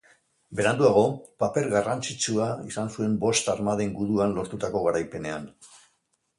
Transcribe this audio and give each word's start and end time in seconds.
Beranduago, 0.59 1.03
paper 1.43 1.67
garrantzitsua 1.73 2.49
izan 2.73 2.91
zuen 2.97 3.15
Bost 3.27 3.53
Armaden 3.55 3.95
guduan 4.01 4.37
lortutako 4.41 4.85
garaipenean. 4.91 5.49